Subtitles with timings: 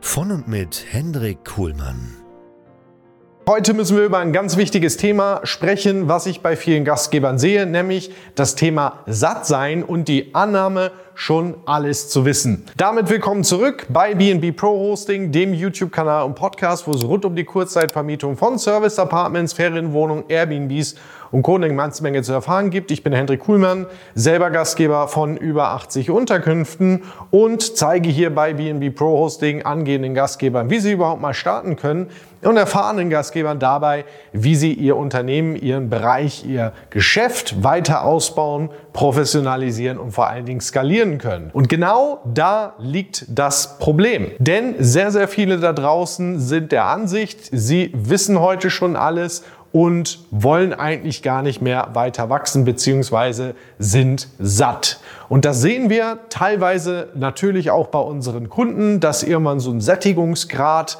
[0.00, 2.16] Von und mit Hendrik Kuhlmann.
[3.48, 7.66] Heute müssen wir über ein ganz wichtiges Thema sprechen, was ich bei vielen Gastgebern sehe,
[7.66, 12.64] nämlich das Thema Sattsein und die Annahme, schon alles zu wissen.
[12.76, 17.34] Damit willkommen zurück bei BNB Pro Hosting, dem YouTube-Kanal und Podcast, wo es rund um
[17.34, 20.94] die Kurzzeitvermietung von Service Apartments, Ferienwohnungen, Airbnbs
[21.32, 21.56] und Co.
[21.56, 22.92] eine ganze Menge zu erfahren gibt.
[22.92, 27.02] Ich bin Hendrik Kuhlmann, selber Gastgeber von über 80 Unterkünften
[27.32, 32.10] und zeige hier bei BNB Pro Hosting angehenden Gastgebern, wie sie überhaupt mal starten können
[32.42, 39.96] und erfahrenen Gastgebern dabei, wie sie ihr Unternehmen, ihren Bereich, ihr Geschäft weiter ausbauen, professionalisieren
[39.96, 41.50] und vor allen Dingen skalieren können.
[41.52, 44.32] Und genau da liegt das Problem.
[44.40, 50.18] Denn sehr, sehr viele da draußen sind der Ansicht, sie wissen heute schon alles und
[50.32, 53.52] wollen eigentlich gar nicht mehr weiter wachsen bzw.
[53.78, 54.98] sind satt.
[55.28, 60.98] Und das sehen wir teilweise natürlich auch bei unseren Kunden, dass irgendwann so ein Sättigungsgrad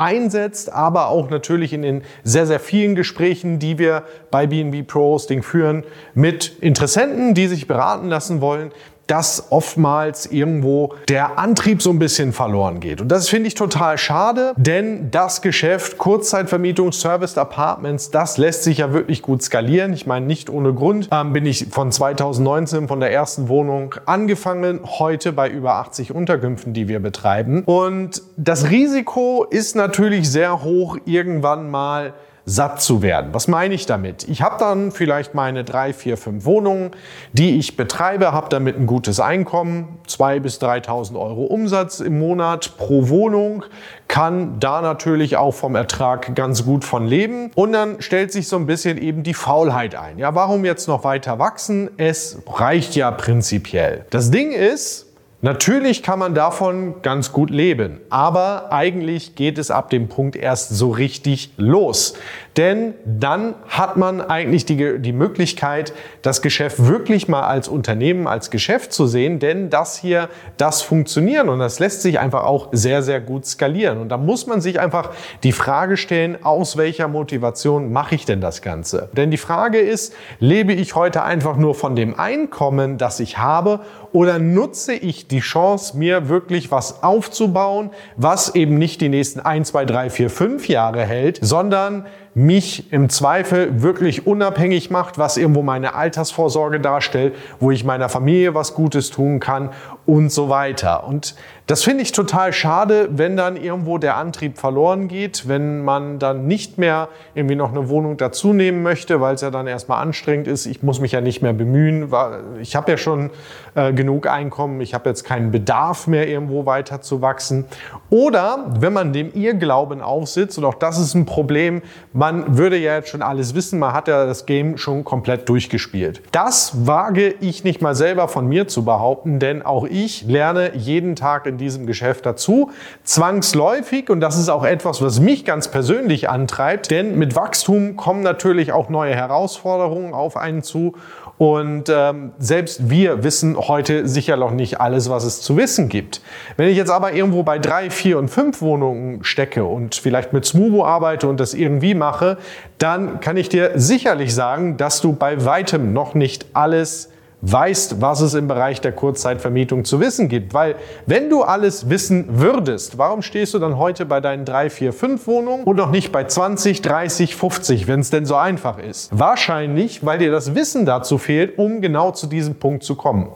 [0.00, 5.00] einsetzt, aber auch natürlich in den sehr, sehr vielen Gesprächen, die wir bei BNB Pro
[5.12, 5.84] Hosting führen,
[6.14, 8.72] mit Interessenten, die sich beraten lassen wollen,
[9.10, 13.00] dass oftmals irgendwo der Antrieb so ein bisschen verloren geht.
[13.00, 18.78] Und das finde ich total schade, denn das Geschäft Kurzzeitvermietung, Serviced Apartments, das lässt sich
[18.78, 19.92] ja wirklich gut skalieren.
[19.94, 24.78] Ich meine, nicht ohne Grund ähm, bin ich von 2019 von der ersten Wohnung angefangen,
[24.84, 27.64] heute bei über 80 Unterkünften, die wir betreiben.
[27.64, 32.14] Und das Risiko ist natürlich sehr hoch, irgendwann mal
[32.50, 33.32] satt zu werden.
[33.32, 34.28] Was meine ich damit?
[34.28, 36.90] Ich habe dann vielleicht meine drei, vier, fünf Wohnungen,
[37.32, 42.76] die ich betreibe, habe damit ein gutes Einkommen, 2.000 bis 3.000 Euro Umsatz im Monat
[42.76, 43.64] pro Wohnung,
[44.08, 47.52] kann da natürlich auch vom Ertrag ganz gut von leben.
[47.54, 50.18] Und dann stellt sich so ein bisschen eben die Faulheit ein.
[50.18, 51.90] Ja, warum jetzt noch weiter wachsen?
[51.98, 54.06] Es reicht ja prinzipiell.
[54.10, 55.09] Das Ding ist,
[55.42, 60.68] Natürlich kann man davon ganz gut leben, aber eigentlich geht es ab dem Punkt erst
[60.68, 62.12] so richtig los.
[62.56, 68.50] Denn dann hat man eigentlich die, die Möglichkeit, das Geschäft wirklich mal als Unternehmen, als
[68.50, 73.02] Geschäft zu sehen, denn das hier, das funktioniert und das lässt sich einfach auch sehr,
[73.02, 73.98] sehr gut skalieren.
[73.98, 75.10] Und da muss man sich einfach
[75.44, 79.08] die Frage stellen, aus welcher Motivation mache ich denn das Ganze?
[79.12, 83.80] Denn die Frage ist, lebe ich heute einfach nur von dem Einkommen, das ich habe
[84.12, 89.68] oder nutze ich die Chance, mir wirklich was aufzubauen, was eben nicht die nächsten 1,
[89.68, 95.62] 2, 3, 4, 5 Jahre hält, sondern mich im Zweifel wirklich unabhängig macht, was irgendwo
[95.62, 99.70] meine Altersvorsorge darstellt, wo ich meiner Familie was Gutes tun kann
[100.06, 101.06] und so weiter.
[101.06, 101.34] Und
[101.70, 106.48] das finde ich total schade, wenn dann irgendwo der Antrieb verloren geht, wenn man dann
[106.48, 107.06] nicht mehr
[107.36, 110.66] irgendwie noch eine Wohnung dazu nehmen möchte, weil es ja dann erstmal anstrengend ist.
[110.66, 112.12] Ich muss mich ja nicht mehr bemühen.
[112.60, 113.30] Ich habe ja schon
[113.76, 114.80] äh, genug Einkommen.
[114.80, 117.66] Ich habe jetzt keinen Bedarf mehr, irgendwo weiter zu wachsen.
[118.10, 121.82] Oder wenn man dem Irrglauben aufsitzt, und auch das ist ein Problem,
[122.12, 126.20] man würde ja jetzt schon alles wissen, man hat ja das Game schon komplett durchgespielt.
[126.32, 131.16] Das wage ich nicht mal selber von mir zu behaupten, denn auch ich lerne jeden
[131.16, 132.70] Tag in diesem Geschäft dazu.
[133.04, 138.22] Zwangsläufig, und das ist auch etwas, was mich ganz persönlich antreibt, denn mit Wachstum kommen
[138.22, 140.94] natürlich auch neue Herausforderungen auf einen zu.
[141.40, 146.20] Und ähm, selbst wir wissen heute sicher noch nicht alles, was es zu wissen gibt.
[146.58, 150.44] Wenn ich jetzt aber irgendwo bei drei, vier und fünf Wohnungen stecke und vielleicht mit
[150.44, 152.36] Smubo arbeite und das irgendwie mache,
[152.76, 157.10] dann kann ich dir sicherlich sagen, dass du bei weitem noch nicht alles
[157.42, 160.54] weißt, was es im Bereich der Kurzzeitvermietung zu wissen gibt.
[160.54, 160.76] Weil
[161.06, 165.26] wenn du alles wissen würdest, warum stehst du dann heute bei deinen drei, vier, fünf
[165.26, 169.10] Wohnungen und noch nicht bei 20, 30, 50, wenn es denn so einfach ist?
[169.12, 173.28] Wahrscheinlich, weil dir das Wissen dazu fehlt, um genau zu diesem Punkt zu kommen.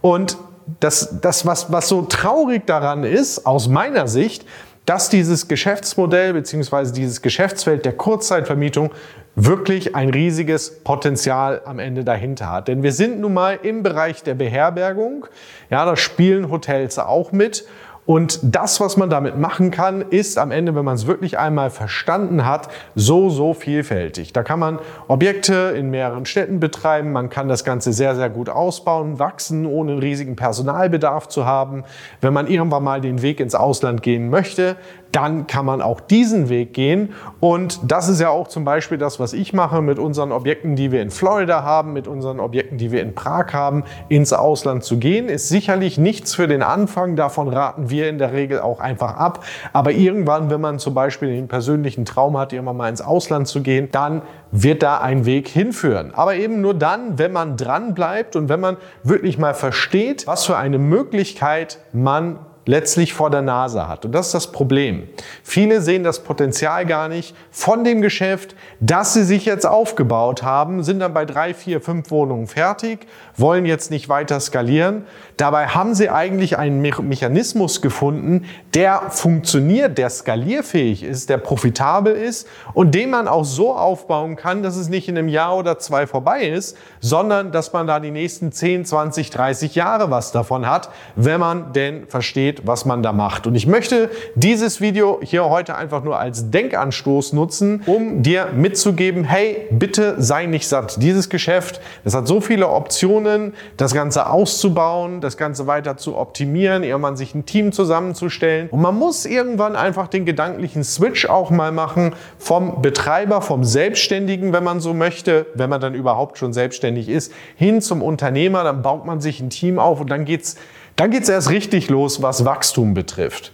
[0.00, 0.36] Und
[0.80, 4.44] das, das was, was so traurig daran ist, aus meiner Sicht,
[4.88, 6.92] dass dieses Geschäftsmodell bzw.
[6.92, 8.90] dieses Geschäftsfeld der Kurzzeitvermietung
[9.34, 12.68] wirklich ein riesiges Potenzial am Ende dahinter hat.
[12.68, 15.26] Denn wir sind nun mal im Bereich der Beherbergung.
[15.68, 17.66] Ja, da spielen Hotels auch mit.
[18.08, 21.68] Und das, was man damit machen kann, ist am Ende, wenn man es wirklich einmal
[21.68, 24.32] verstanden hat, so, so vielfältig.
[24.32, 24.78] Da kann man
[25.08, 29.92] Objekte in mehreren Städten betreiben, man kann das Ganze sehr, sehr gut ausbauen, wachsen, ohne
[29.92, 31.84] einen riesigen Personalbedarf zu haben.
[32.22, 34.76] Wenn man irgendwann mal den Weg ins Ausland gehen möchte,
[35.12, 37.14] dann kann man auch diesen Weg gehen.
[37.40, 40.92] Und das ist ja auch zum Beispiel das, was ich mache mit unseren Objekten, die
[40.92, 44.98] wir in Florida haben, mit unseren Objekten, die wir in Prag haben, ins Ausland zu
[44.98, 45.28] gehen.
[45.28, 47.16] Ist sicherlich nichts für den Anfang.
[47.16, 49.44] Davon raten wir in der Regel auch einfach ab.
[49.72, 53.62] Aber irgendwann, wenn man zum Beispiel den persönlichen Traum hat, irgendwann mal ins Ausland zu
[53.62, 56.12] gehen, dann wird da ein Weg hinführen.
[56.14, 60.44] Aber eben nur dann, wenn man dran bleibt und wenn man wirklich mal versteht, was
[60.44, 64.04] für eine Möglichkeit man letztlich vor der Nase hat.
[64.04, 65.08] Und das ist das Problem.
[65.42, 70.82] Viele sehen das Potenzial gar nicht von dem Geschäft, das sie sich jetzt aufgebaut haben,
[70.82, 73.06] sind dann bei drei, vier, fünf Wohnungen fertig,
[73.38, 75.06] wollen jetzt nicht weiter skalieren.
[75.38, 78.44] Dabei haben sie eigentlich einen Mechanismus gefunden,
[78.74, 84.62] der funktioniert, der skalierfähig ist, der profitabel ist und den man auch so aufbauen kann,
[84.62, 88.10] dass es nicht in einem Jahr oder zwei vorbei ist, sondern dass man da die
[88.10, 93.12] nächsten 10, 20, 30 Jahre was davon hat, wenn man denn versteht, was man da
[93.12, 93.46] macht.
[93.46, 99.24] Und ich möchte dieses Video hier heute einfach nur als Denkanstoß nutzen, um dir mitzugeben,
[99.24, 101.02] hey, bitte sei nicht satt.
[101.02, 106.82] Dieses Geschäft, das hat so viele Optionen, das Ganze auszubauen, das Ganze weiter zu optimieren,
[106.82, 108.68] irgendwann sich ein Team zusammenzustellen.
[108.70, 114.52] Und man muss irgendwann einfach den gedanklichen Switch auch mal machen vom Betreiber, vom Selbstständigen,
[114.52, 118.64] wenn man so möchte, wenn man dann überhaupt schon selbstständig ist, hin zum Unternehmer.
[118.64, 120.56] Dann baut man sich ein Team auf und dann geht's
[120.98, 123.52] dann geht es erst richtig los, was Wachstum betrifft.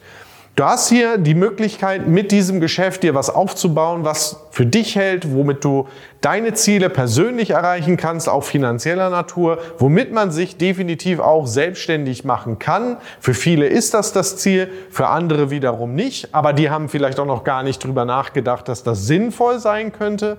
[0.57, 5.35] Du hast hier die Möglichkeit, mit diesem Geschäft dir was aufzubauen, was für dich hält,
[5.35, 5.89] womit du
[6.21, 12.61] deine Ziele persönlich erreichen kannst, auch finanzieller Natur, womit man sich definitiv auch selbstständig machen
[12.61, 12.99] kann.
[13.19, 17.27] Für viele ist das das Ziel, für andere wiederum nicht, aber die haben vielleicht auch
[17.27, 20.39] noch gar nicht drüber nachgedacht, dass das sinnvoll sein könnte.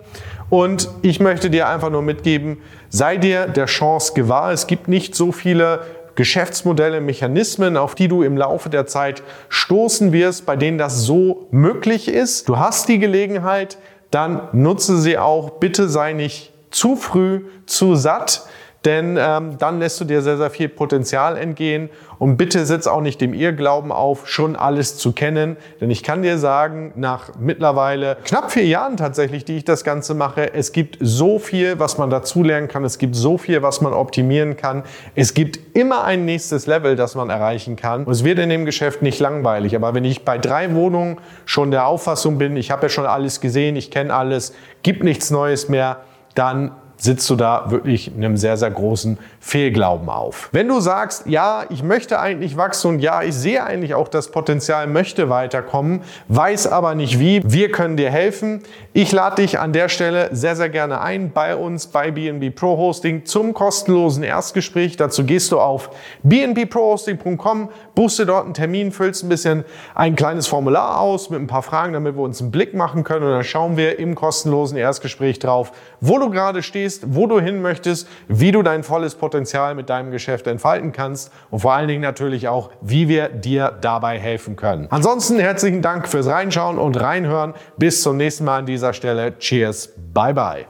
[0.49, 4.53] Und ich möchte dir einfach nur mitgeben, sei dir der Chance gewahr.
[4.53, 5.81] Es gibt nicht so viele
[6.15, 11.47] Geschäftsmodelle, Mechanismen, auf die du im Laufe der Zeit stoßen wirst, bei denen das so
[11.51, 12.49] möglich ist.
[12.49, 13.77] Du hast die Gelegenheit,
[14.11, 15.51] dann nutze sie auch.
[15.59, 18.47] Bitte sei nicht zu früh, zu satt
[18.85, 21.89] denn ähm, dann lässt du dir sehr, sehr viel Potenzial entgehen.
[22.17, 25.57] Und bitte sitz auch nicht dem Irrglauben auf, schon alles zu kennen.
[25.81, 30.13] Denn ich kann dir sagen, nach mittlerweile knapp vier Jahren tatsächlich, die ich das Ganze
[30.13, 32.85] mache, es gibt so viel, was man dazulernen kann.
[32.85, 34.83] Es gibt so viel, was man optimieren kann.
[35.15, 38.05] Es gibt immer ein nächstes Level, das man erreichen kann.
[38.05, 39.75] Und es wird in dem Geschäft nicht langweilig.
[39.75, 43.41] Aber wenn ich bei drei Wohnungen schon der Auffassung bin, ich habe ja schon alles
[43.41, 44.53] gesehen, ich kenne alles,
[44.83, 46.01] gibt nichts Neues mehr,
[46.35, 50.49] dann sitzt du da wirklich in einem sehr, sehr großen Fehlglauben auf.
[50.53, 54.31] Wenn du sagst, ja, ich möchte eigentlich wachsen und ja, ich sehe eigentlich auch das
[54.31, 58.63] Potenzial, möchte weiterkommen, weiß aber nicht wie, wir können dir helfen.
[58.93, 62.75] Ich lade dich an der Stelle sehr, sehr gerne ein bei uns bei BNB Pro
[62.75, 64.97] Hosting zum kostenlosen Erstgespräch.
[64.97, 65.91] Dazu gehst du auf
[66.23, 69.63] bnbprohosting.com, buchst dir dort einen Termin, füllst ein bisschen
[69.93, 73.23] ein kleines Formular aus mit ein paar Fragen, damit wir uns einen Blick machen können
[73.27, 75.71] und dann schauen wir im kostenlosen Erstgespräch drauf,
[76.01, 80.11] wo du gerade stehst, wo du hin möchtest, wie du dein volles Potenzial mit deinem
[80.11, 84.87] Geschäft entfalten kannst und vor allen Dingen natürlich auch, wie wir dir dabei helfen können.
[84.91, 87.53] Ansonsten herzlichen Dank fürs Reinschauen und Reinhören.
[87.77, 89.37] Bis zum nächsten Mal an dieser Stelle.
[89.37, 89.89] Cheers.
[90.13, 90.65] Bye bye.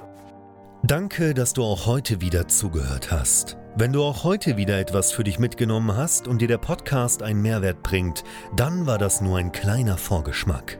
[0.81, 3.55] Danke, dass du auch heute wieder zugehört hast.
[3.75, 7.43] Wenn du auch heute wieder etwas für dich mitgenommen hast und dir der Podcast einen
[7.43, 8.23] Mehrwert bringt,
[8.55, 10.79] dann war das nur ein kleiner Vorgeschmack.